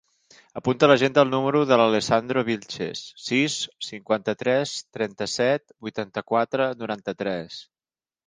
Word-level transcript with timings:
Apunta 0.59 0.85
a 0.85 0.87
l'agenda 0.91 1.19
el 1.23 1.27
número 1.33 1.59
de 1.71 1.75
l'Alessandro 1.81 2.43
Vilches: 2.47 3.03
sis, 3.25 3.57
cinquanta-tres, 3.89 4.73
trenta-set, 4.99 5.75
vuitanta-quatre, 5.89 6.71
noranta-tres. 6.83 7.61